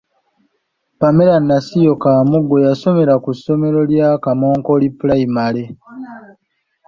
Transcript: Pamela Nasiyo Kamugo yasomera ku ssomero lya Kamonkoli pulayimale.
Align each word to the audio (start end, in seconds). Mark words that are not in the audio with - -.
Pamela 0.99 1.37
Nasiyo 1.47 1.93
Kamugo 2.03 2.55
yasomera 2.67 3.13
ku 3.23 3.31
ssomero 3.37 3.79
lya 3.91 4.09
Kamonkoli 4.23 4.87
pulayimale. 4.97 5.63